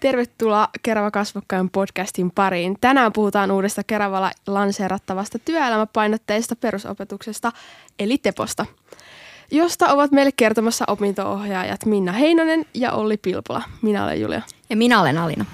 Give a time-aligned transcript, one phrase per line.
[0.00, 2.76] Tervetuloa Kerava kasvokkain podcastin pariin.
[2.80, 7.52] Tänään puhutaan uudesta Keravalla lanseerattavasta työelämäpainotteista perusopetuksesta,
[7.98, 8.66] eli TEPOsta,
[9.50, 13.62] josta ovat meille kertomassa opinto-ohjaajat Minna Heinonen ja Olli Pilpola.
[13.82, 14.42] Minä olen Julia.
[14.70, 15.44] Ja minä olen Alina.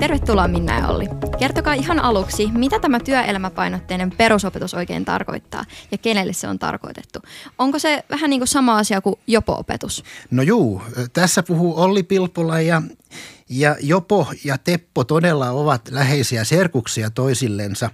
[0.00, 1.06] Tervetuloa Minna ja Olli.
[1.38, 7.18] Kertokaa ihan aluksi, mitä tämä työelämäpainotteinen perusopetus oikein tarkoittaa ja kenelle se on tarkoitettu.
[7.58, 10.04] Onko se vähän niin kuin sama asia kuin jopo-opetus?
[10.30, 10.82] No juu,
[11.12, 12.82] tässä puhuu Olli Pilpola ja,
[13.48, 17.90] ja Jopo ja Teppo todella ovat läheisiä serkuksia toisillensa.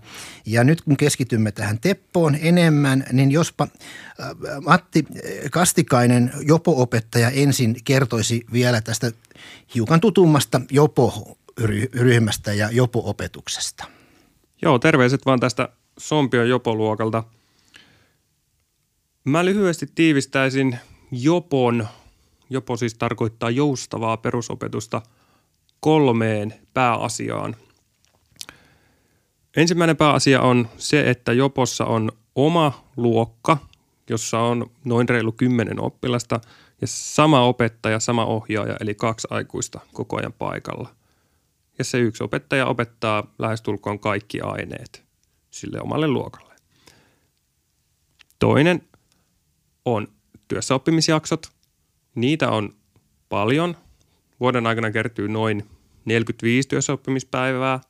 [0.47, 3.69] Ja nyt kun keskitymme tähän Teppoon enemmän, niin jospa
[4.21, 4.29] äh,
[4.67, 5.05] Matti
[5.51, 9.13] Kastikainen, Jopo-opettaja, ensin kertoisi vielä tästä
[9.75, 11.37] hiukan tutummasta Jopo
[11.95, 13.85] ryhmästä ja Jopo-opetuksesta.
[14.63, 17.25] Joo, terveiset vaan tästä Sompion Jopo-luokalta.
[19.25, 20.79] Mä lyhyesti tiivistäisin
[21.11, 21.89] Jopon,
[22.51, 25.03] Jopo siis tarkoittaa joustavaa perusopetusta,
[25.81, 27.57] kolmeen pääasiaan.
[29.57, 33.59] Ensimmäinen pääasia on se, että Jopossa on oma luokka,
[34.11, 36.41] jossa on noin reilu kymmenen oppilasta
[36.81, 40.89] ja sama opettaja, sama ohjaaja eli kaksi aikuista koko ajan paikalla–
[41.79, 45.05] ja se yksi opettaja opettaa lähestulkoon kaikki aineet
[45.51, 46.55] sille omalle luokalle.
[48.39, 48.83] Toinen
[49.85, 50.09] on
[50.49, 51.53] työssäoppimisjaksot.
[52.15, 52.75] Niitä on
[53.29, 53.77] paljon.
[54.41, 55.71] Vuoden aikana kertyy noin
[56.05, 57.81] 45 työssäoppimispäivää.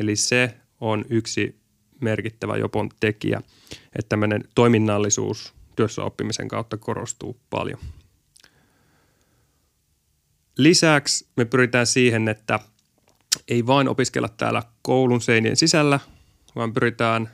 [0.00, 1.60] Eli se on yksi
[2.00, 7.80] merkittävä Jopon tekijä, että tämmöinen toiminnallisuus työssäoppimisen kautta korostuu paljon.
[10.58, 12.60] Lisäksi me pyritään siihen, että
[13.48, 16.00] ei vain opiskella täällä koulun seinien sisällä,
[16.56, 17.30] vaan pyritään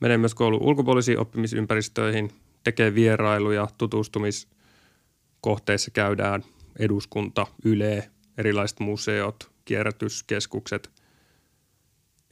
[0.00, 2.30] menemään myös koulun ulkopuolisiin oppimisympäristöihin,
[2.64, 6.44] tekee vierailuja, tutustumiskohteissa käydään
[6.78, 10.90] eduskunta, Yle, erilaiset museot, kierrätyskeskukset,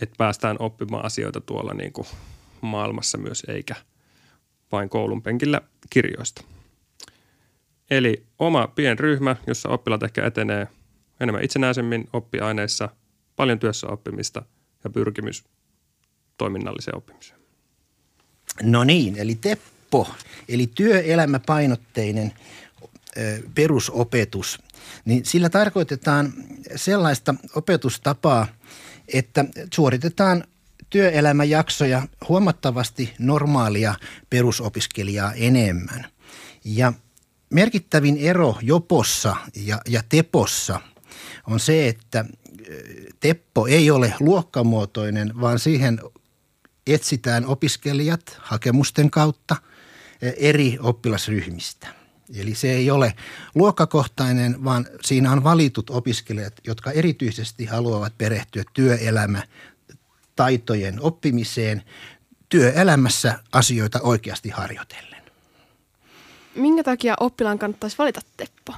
[0.01, 2.07] että päästään oppimaan asioita tuolla niin kuin
[2.61, 3.75] maailmassa myös, eikä
[4.73, 6.45] vain koulun penkillä kirjoista.
[7.91, 10.69] Eli oma pienryhmä, jossa oppilaat ehkä etenee–
[11.23, 12.89] enemmän itsenäisemmin oppiaineissa,
[13.37, 14.43] paljon työssä oppimista
[14.85, 15.45] ja pyrkimys
[16.39, 17.41] toiminnalliseen oppimiseen.
[18.63, 20.11] No niin, eli TEPPO,
[20.49, 22.33] eli työelämäpainotteinen
[23.55, 24.59] perusopetus,
[25.05, 26.33] niin sillä tarkoitetaan
[26.77, 28.47] sellaista opetustapaa,
[29.09, 29.45] että
[29.75, 30.45] suoritetaan
[30.91, 33.95] työelämäjaksoja huomattavasti normaalia
[34.31, 36.07] perusopiskelijaa enemmän.
[36.65, 36.93] Ja
[37.51, 40.81] merkittävin ero Jopossa ja, ja Tepossa–
[41.47, 42.25] on se, että
[43.21, 46.01] Teppo ei ole luokkamuotoinen, vaan siihen
[46.87, 49.57] etsitään opiskelijat hakemusten kautta
[50.37, 51.89] eri oppilasryhmistä.
[52.35, 53.15] Eli se ei ole
[53.55, 59.43] luokkakohtainen, vaan siinä on valitut opiskelijat, jotka erityisesti haluavat perehtyä työelämä
[60.37, 61.83] taitojen oppimiseen
[62.49, 65.23] työelämässä asioita oikeasti harjoitellen.
[66.55, 68.75] Minkä takia oppilaan kannattaisi valita Teppo?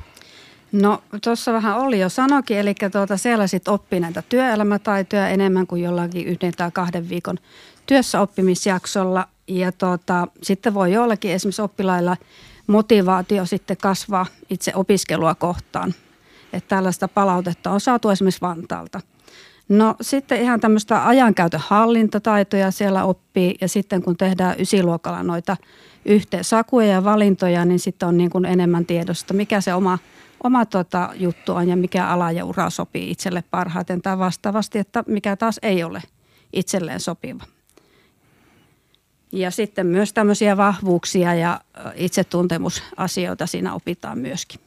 [0.75, 5.83] No tuossa vähän oli jo sanokin, eli tuota, siellä sitten oppii näitä työelämätaitoja enemmän kuin
[5.83, 7.39] jollakin yhden tai kahden viikon
[7.87, 9.29] työssä oppimisjaksolla.
[9.49, 12.17] Ja tuota, sitten voi jollakin esimerkiksi oppilailla
[12.67, 15.95] motivaatio sitten kasvaa itse opiskelua kohtaan.
[16.53, 19.01] Että tällaista palautetta on saatu esimerkiksi Vantaalta.
[19.69, 25.57] No sitten ihan tämmöistä ajankäytön hallintataitoja siellä oppii ja sitten kun tehdään ysiluokalla noita
[26.05, 29.99] yhteensakuja ja valintoja, niin sitten on niin kuin enemmän tiedosta, mikä se oma–
[30.45, 35.05] oma tota, juttu on ja mikä ala ja ura sopii itselle parhaiten tai vastaavasti, että
[35.07, 36.03] mikä taas ei ole
[36.53, 37.45] itselleen sopiva.
[39.33, 41.61] Ja sitten myös tämmöisiä vahvuuksia ja
[41.95, 44.61] itsetuntemusasioita siinä opitaan myöskin.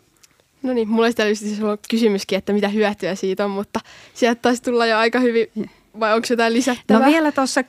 [0.64, 3.80] No niin, mulla olisi siis kysymyskin, että mitä hyötyä siitä on, mutta
[4.14, 5.70] sieltä taisi tulla jo aika hyvin
[6.00, 7.02] vai onko jotain lisättävää?
[7.02, 7.62] No vielä tuossa,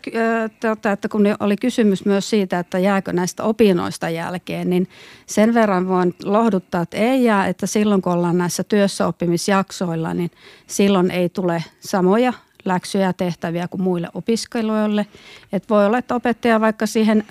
[0.92, 4.88] että kun oli kysymys myös siitä, että jääkö näistä opinnoista jälkeen, niin
[5.26, 10.30] sen verran voin lohduttaa, että ei jää, että silloin kun ollaan näissä työssäoppimisjaksoilla, niin
[10.66, 12.32] silloin ei tule samoja
[12.64, 15.06] läksyjä tehtäviä kuin muille opiskelijoille.
[15.52, 17.26] Et voi olla, että opettaja vaikka siihen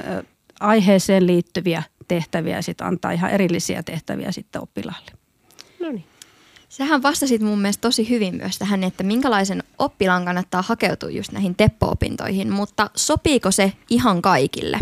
[0.60, 5.12] aiheeseen liittyviä tehtäviä sitten antaa ihan erillisiä tehtäviä sitten oppilaille.
[5.80, 6.06] No niin.
[6.70, 11.56] Sähän vastasit mun mielestä tosi hyvin myös tähän, että minkälaisen oppilaan kannattaa hakeutua just näihin
[11.56, 14.80] teppo-opintoihin, mutta sopiiko se ihan kaikille?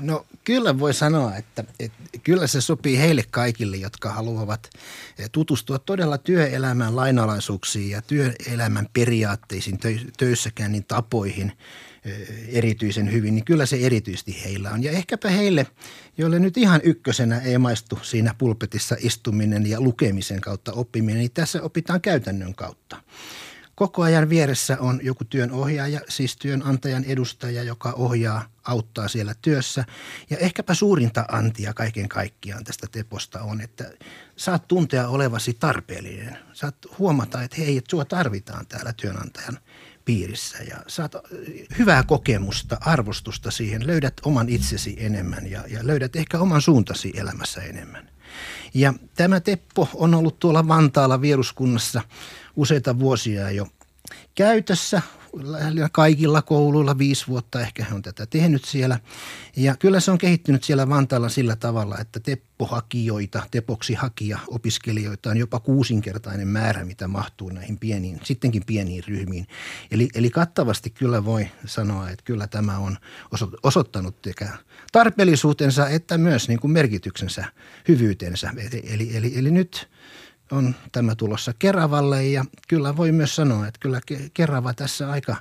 [0.00, 4.70] No kyllä voi sanoa, että, että kyllä se sopii heille kaikille, jotka haluavat
[5.32, 9.78] tutustua todella työelämän lainalaisuuksiin ja työelämän periaatteisiin,
[10.18, 11.52] töissäkäynnin tapoihin
[12.48, 14.82] erityisen hyvin, niin kyllä se erityisesti heillä on.
[14.82, 15.66] Ja ehkäpä heille,
[16.18, 21.62] joille nyt ihan ykkösenä ei maistu siinä pulpetissa istuminen ja lukemisen kautta oppiminen, niin tässä
[21.62, 23.02] opitaan käytännön kautta.
[23.74, 29.84] Koko ajan vieressä on joku työnohjaaja, siis työnantajan edustaja, joka ohjaa, auttaa siellä työssä.
[30.30, 33.92] Ja ehkäpä suurinta antia kaiken kaikkiaan tästä teposta on, että
[34.36, 36.38] saat tuntea olevasi tarpeellinen.
[36.52, 39.58] Saat huomata, että hei, sua tarvitaan täällä työnantajan
[40.10, 41.14] piirissä ja saat
[41.78, 43.86] hyvää kokemusta, arvostusta siihen.
[43.86, 48.10] Löydät oman itsesi enemmän ja, ja löydät ehkä oman suuntasi elämässä enemmän.
[48.74, 52.02] Ja tämä Teppo on ollut tuolla Vantaalla vieruskunnassa
[52.56, 53.66] useita vuosia jo
[54.34, 55.02] käytössä
[55.92, 58.98] kaikilla kouluilla, viisi vuotta ehkä he on tätä tehnyt siellä.
[59.56, 65.36] Ja kyllä se on kehittynyt siellä Vantaalla sillä tavalla, että Teppo-hakijoita, Tepoksi hakija opiskelijoita on
[65.36, 69.46] jopa kuusinkertainen määrä, mitä mahtuu näihin pieniin, sittenkin pieniin ryhmiin.
[69.90, 72.96] Eli, eli kattavasti kyllä voi sanoa, että kyllä tämä on
[73.62, 74.48] osoittanut sekä
[74.92, 77.44] tarpeellisuutensa että myös niin kuin merkityksensä,
[77.88, 78.50] hyvyytensä.
[78.56, 79.88] Eli, eli, eli, eli nyt–
[80.50, 84.00] on tämä tulossa Keravalle ja kyllä voi myös sanoa, että kyllä
[84.34, 85.36] Kerava tässä aika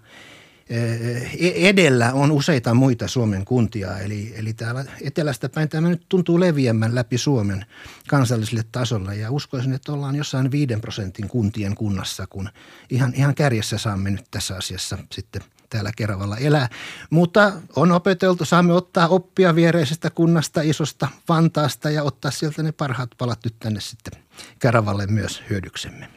[0.70, 6.06] eh, e-, edellä on useita muita Suomen kuntia, eli, eli täällä etelästä päin tämä nyt
[6.10, 7.66] tuntuu leviämään läpi Suomen
[8.08, 12.50] kansalliselle tasolle ja uskoisin, että ollaan jossain viiden prosentin kuntien kunnassa, kun
[12.90, 16.70] ihan, ihan kärjessä saamme nyt tässä asiassa sitten– täällä Keravalla elää.
[17.10, 23.10] Mutta on opeteltu, saamme ottaa oppia viereisestä kunnasta, isosta Vantaasta ja ottaa sieltä ne parhaat
[23.18, 24.29] palat nyt tänne sitten
[24.60, 26.08] Keravalle myös hyödyksemme.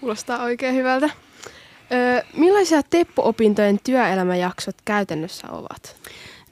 [0.00, 1.06] Kuulostaa oikein hyvältä.
[1.06, 5.96] Ö, millaisia Teppo-opintojen työelämäjaksot käytännössä ovat?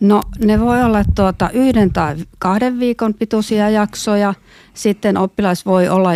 [0.01, 4.35] No ne voi olla tuota yhden tai kahden viikon pituisia jaksoja.
[4.75, 6.11] Sitten oppilas voi olla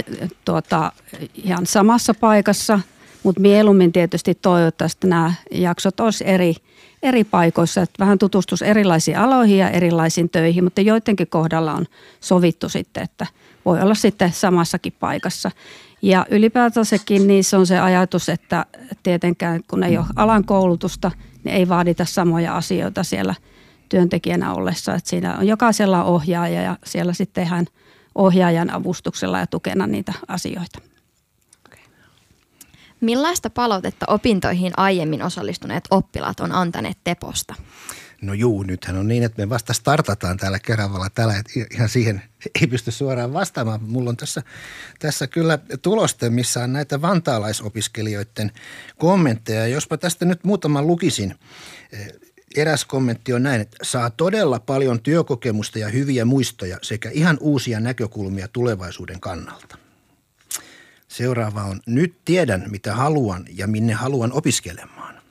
[0.44, 0.92] tuota,
[1.34, 2.81] ihan samassa paikassa–
[3.22, 6.55] mutta mieluummin tietysti toivottavasti nämä jaksot olisi eri,
[7.02, 11.87] eri paikoissa, että vähän tutustus erilaisiin aloihin ja erilaisiin töihin, mutta joidenkin kohdalla on
[12.20, 13.26] sovittu sitten, että
[13.64, 15.50] voi olla sitten samassakin paikassa.
[16.02, 18.67] Ja ylipäätänsäkin niin se on se ajatus, että
[19.02, 21.11] tietenkään kun ei ole alan koulutusta,
[21.44, 23.34] niin ei vaadita samoja asioita siellä
[23.88, 24.94] työntekijänä ollessa.
[24.94, 27.66] Että siinä on jokaisella ohjaaja ja siellä sitten tehdään
[28.14, 30.78] ohjaajan avustuksella ja tukena niitä asioita.
[33.00, 37.55] Millaista palautetta opintoihin aiemmin osallistuneet oppilaat on antaneet Teposta?
[38.23, 42.23] No juu, nythän on niin, että me vasta startataan täällä Keravalla tällä, että ihan siihen
[42.61, 43.82] ei pysty suoraan vastaamaan.
[43.82, 44.43] Mulla on tässä,
[44.99, 48.52] tässä kyllä tuloste, missä on näitä vantaalaisopiskelijoiden
[48.99, 49.67] kommentteja.
[49.67, 51.35] Jospa tästä nyt muutaman lukisin.
[52.56, 57.81] Eräs kommentti on näin, että saa todella paljon työkokemusta ja hyviä muistoja sekä ihan uusia
[57.81, 59.79] näkökulmia tulevaisuuden kannalta.
[61.10, 65.22] Seuraava on, nyt tiedän mitä haluan ja minne haluan opiskelemaan.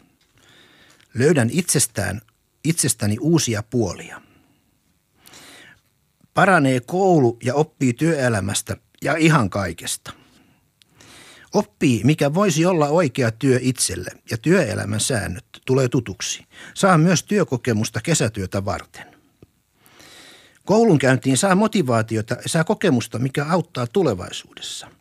[1.13, 2.21] Löydän itsestään,
[2.63, 4.21] itsestäni uusia puolia.
[6.33, 10.11] Paranee koulu ja oppii työelämästä ja ihan kaikesta.
[11.53, 16.45] Oppii, mikä voisi olla oikea työ itselle ja työelämän säännöt tulee tutuksi.
[16.73, 19.05] Saa myös työkokemusta kesätyötä varten.
[20.65, 24.87] Koulunkäyntiin saa motivaatiota ja saa kokemusta, mikä auttaa tulevaisuudessa–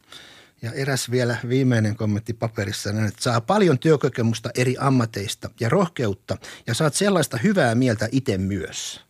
[0.62, 6.74] ja eräs vielä viimeinen kommentti paperissa, että saa paljon työkokemusta eri ammateista ja rohkeutta ja
[6.74, 9.00] saat sellaista hyvää mieltä itse myös.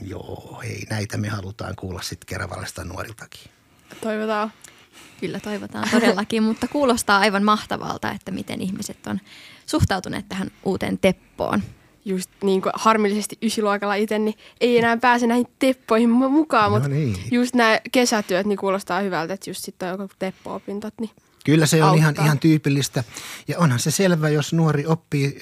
[0.00, 3.50] Joo, ei näitä me halutaan kuulla sitten Keravallista nuoriltakin.
[4.00, 4.52] Toivotaan.
[5.20, 9.20] Kyllä toivotaan todellakin, mutta kuulostaa aivan mahtavalta, että miten ihmiset on
[9.66, 11.62] suhtautuneet tähän uuteen teppoon
[12.04, 16.88] just niin kuin harmillisesti ysiluokalla itse, niin ei enää pääse näihin teppoihin mukaan, no mutta
[16.88, 17.16] niin.
[17.30, 21.10] just nämä kesätyöt niin kuulostaa hyvältä, että just sitten on joku teppo-opintot, niin
[21.44, 23.04] Kyllä se on ihan, ihan tyypillistä.
[23.48, 25.38] Ja onhan se selvä, jos nuori oppii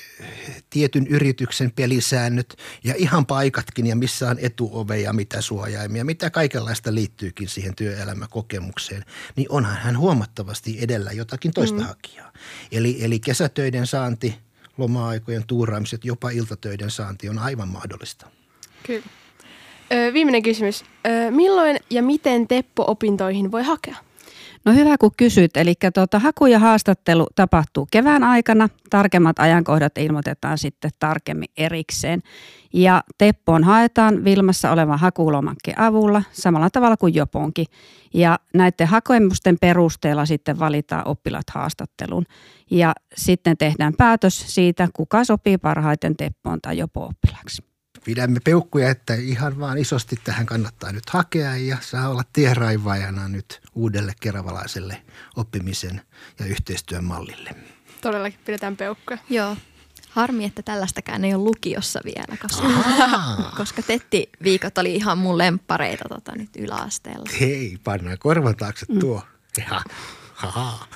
[0.70, 6.94] tietyn yrityksen pelisäännöt ja ihan paikatkin ja missä on etuove ja mitä suojaimia, mitä kaikenlaista
[6.94, 9.04] liittyykin siihen työelämäkokemukseen,
[9.36, 11.84] niin onhan hän huomattavasti edellä jotakin toista mm.
[11.84, 12.32] hakijaa.
[12.72, 14.34] Eli, eli kesätöiden saanti–
[14.78, 18.26] loma-aikojen tuuraamiset, jopa iltatöiden saanti on aivan mahdollista.
[18.82, 19.06] Kyllä.
[19.92, 20.84] Ö, viimeinen kysymys.
[21.06, 23.96] Ö, milloin ja miten Teppo-opintoihin voi hakea?
[24.64, 25.56] No hyvä kun kysyt.
[25.56, 28.68] Eli tuota, haku ja haastattelu tapahtuu kevään aikana.
[28.90, 32.22] Tarkemmat ajankohdat ilmoitetaan sitten tarkemmin erikseen.
[32.72, 37.66] Ja Teppoon haetaan Vilmassa olevan hakulomankkeen avulla samalla tavalla kuin Joponkin.
[38.14, 42.26] Ja näiden hakemusten perusteella sitten valitaan oppilaat haastatteluun.
[42.70, 47.71] Ja sitten tehdään päätös siitä, kuka sopii parhaiten Teppoon tai Jopo-oppilaaksi
[48.04, 53.60] pidämme peukkuja, että ihan vaan isosti tähän kannattaa nyt hakea ja saa olla tienraivaajana nyt
[53.74, 55.02] uudelle keravalaiselle
[55.36, 56.00] oppimisen
[56.38, 57.50] ja yhteistyön mallille.
[58.00, 59.18] Todellakin pidetään peukkuja.
[59.30, 59.56] Joo.
[60.10, 62.68] Harmi, että tällaistakään ei ole lukiossa vielä, koska,
[63.58, 67.30] koska tettiviikot oli ihan mun lemppareita tota, nyt yläasteella.
[67.40, 69.22] Hei, pannaan korvan taakse tuo.
[69.58, 69.82] Ja,
[70.50, 70.86] haha.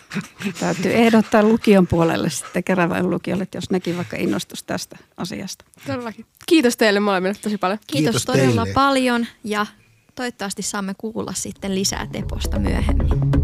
[0.60, 5.64] Täytyy ehdottaa lukion puolelle sitten Keravan lukiolle, että jos nekin vaikka innostus tästä asiasta.
[5.86, 6.26] Todellakin.
[6.46, 7.78] Kiitos teille molemmille tosi paljon.
[7.86, 8.74] Kiitos, Kiitos todella teille.
[8.74, 9.66] paljon ja
[10.14, 13.35] toivottavasti saamme kuulla sitten lisää Teposta myöhemmin.